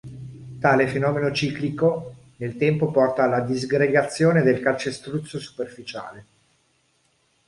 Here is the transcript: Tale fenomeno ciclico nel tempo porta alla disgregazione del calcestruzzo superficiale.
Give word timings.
Tale 0.59 0.87
fenomeno 0.87 1.31
ciclico 1.31 2.15
nel 2.37 2.57
tempo 2.57 2.89
porta 2.89 3.21
alla 3.25 3.41
disgregazione 3.41 4.41
del 4.41 4.59
calcestruzzo 4.59 5.37
superficiale. 5.37 6.25